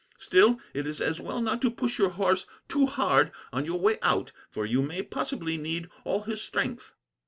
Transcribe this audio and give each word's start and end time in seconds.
Still, 0.17 0.59
it 0.73 0.87
is 0.87 0.99
as 0.99 1.19
well 1.21 1.39
not 1.41 1.61
to 1.61 1.69
push 1.69 1.99
your 1.99 2.09
horse 2.09 2.47
too 2.67 2.87
hard 2.87 3.31
on 3.53 3.65
your 3.65 3.79
way 3.79 3.99
out, 4.01 4.31
for 4.49 4.65
you 4.65 4.81
may 4.81 5.03
possibly 5.03 5.59
need 5.59 5.91
all 6.05 6.23
his 6.23 6.41
strength." 6.41 6.95